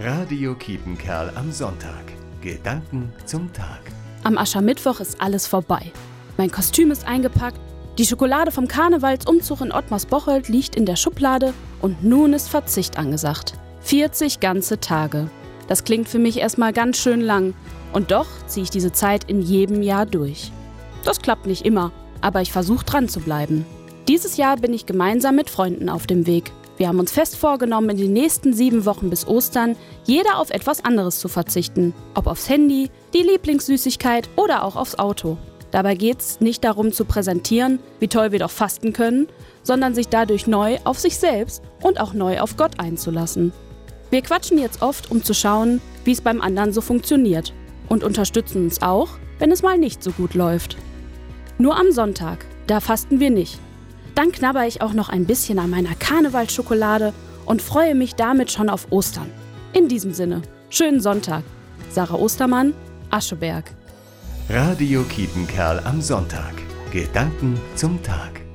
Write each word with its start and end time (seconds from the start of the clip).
Radio 0.00 0.54
Kiepenkerl 0.54 1.32
am 1.34 1.50
Sonntag. 1.50 2.04
Gedanken 2.40 3.12
zum 3.26 3.52
Tag. 3.52 3.80
Am 4.22 4.38
Aschermittwoch 4.38 5.00
ist 5.00 5.20
alles 5.20 5.48
vorbei. 5.48 5.90
Mein 6.36 6.52
Kostüm 6.52 6.92
ist 6.92 7.04
eingepackt, 7.04 7.58
die 7.98 8.06
Schokolade 8.06 8.52
vom 8.52 8.68
Karnevalsumzug 8.68 9.60
in 9.60 9.72
Ottmars-Bocholt 9.72 10.48
liegt 10.48 10.76
in 10.76 10.86
der 10.86 10.94
Schublade 10.94 11.52
und 11.82 12.04
nun 12.04 12.32
ist 12.32 12.48
Verzicht 12.48 12.96
angesagt. 12.96 13.54
40 13.80 14.38
ganze 14.38 14.78
Tage. 14.78 15.28
Das 15.66 15.82
klingt 15.82 16.08
für 16.08 16.20
mich 16.20 16.38
erstmal 16.38 16.72
ganz 16.72 16.98
schön 16.98 17.20
lang 17.20 17.54
und 17.92 18.12
doch 18.12 18.28
ziehe 18.46 18.62
ich 18.62 18.70
diese 18.70 18.92
Zeit 18.92 19.24
in 19.24 19.42
jedem 19.42 19.82
Jahr 19.82 20.06
durch. 20.06 20.52
Das 21.02 21.20
klappt 21.20 21.46
nicht 21.46 21.66
immer, 21.66 21.90
aber 22.20 22.40
ich 22.40 22.52
versuche 22.52 22.84
dran 22.84 23.08
zu 23.08 23.18
bleiben. 23.18 23.66
Dieses 24.06 24.36
Jahr 24.36 24.58
bin 24.58 24.72
ich 24.72 24.86
gemeinsam 24.86 25.34
mit 25.34 25.50
Freunden 25.50 25.88
auf 25.88 26.06
dem 26.06 26.28
Weg. 26.28 26.52
Wir 26.78 26.86
haben 26.86 27.00
uns 27.00 27.10
fest 27.10 27.36
vorgenommen, 27.36 27.90
in 27.90 27.96
den 27.96 28.12
nächsten 28.12 28.54
sieben 28.54 28.84
Wochen 28.86 29.10
bis 29.10 29.26
Ostern 29.26 29.76
jeder 30.04 30.38
auf 30.38 30.50
etwas 30.50 30.84
anderes 30.84 31.18
zu 31.18 31.26
verzichten. 31.26 31.92
Ob 32.14 32.28
aufs 32.28 32.48
Handy, 32.48 32.88
die 33.12 33.22
Lieblingssüßigkeit 33.22 34.28
oder 34.36 34.62
auch 34.62 34.76
aufs 34.76 34.94
Auto. 34.94 35.38
Dabei 35.72 35.96
geht 35.96 36.20
es 36.20 36.40
nicht 36.40 36.62
darum 36.62 36.92
zu 36.92 37.04
präsentieren, 37.04 37.80
wie 37.98 38.06
toll 38.06 38.30
wir 38.30 38.38
doch 38.38 38.50
fasten 38.50 38.92
können, 38.92 39.26
sondern 39.64 39.94
sich 39.94 40.08
dadurch 40.08 40.46
neu 40.46 40.78
auf 40.84 41.00
sich 41.00 41.18
selbst 41.18 41.62
und 41.82 42.00
auch 42.00 42.14
neu 42.14 42.40
auf 42.40 42.56
Gott 42.56 42.78
einzulassen. 42.78 43.52
Wir 44.10 44.22
quatschen 44.22 44.56
jetzt 44.56 44.80
oft, 44.80 45.10
um 45.10 45.22
zu 45.22 45.34
schauen, 45.34 45.82
wie 46.04 46.12
es 46.12 46.20
beim 46.20 46.40
anderen 46.40 46.72
so 46.72 46.80
funktioniert 46.80 47.52
und 47.88 48.04
unterstützen 48.04 48.64
uns 48.64 48.82
auch, 48.82 49.08
wenn 49.40 49.50
es 49.50 49.62
mal 49.62 49.76
nicht 49.76 50.02
so 50.02 50.12
gut 50.12 50.34
läuft. 50.34 50.76
Nur 51.58 51.76
am 51.76 51.90
Sonntag, 51.90 52.46
da 52.68 52.80
fasten 52.80 53.18
wir 53.18 53.30
nicht. 53.30 53.58
Dann 54.18 54.32
knabber 54.32 54.66
ich 54.66 54.82
auch 54.82 54.94
noch 54.94 55.10
ein 55.10 55.26
bisschen 55.26 55.60
an 55.60 55.70
meiner 55.70 55.94
Karnevalschokolade 55.94 57.14
und 57.46 57.62
freue 57.62 57.94
mich 57.94 58.16
damit 58.16 58.50
schon 58.50 58.68
auf 58.68 58.90
Ostern. 58.90 59.30
In 59.72 59.86
diesem 59.86 60.12
Sinne, 60.12 60.42
schönen 60.70 61.00
Sonntag. 61.00 61.44
Sarah 61.92 62.16
Ostermann, 62.16 62.74
Ascheberg. 63.10 63.70
Radio 64.50 65.04
Kiepenkerl 65.04 65.78
am 65.84 66.02
Sonntag. 66.02 66.54
Gedanken 66.90 67.60
zum 67.76 68.02
Tag. 68.02 68.47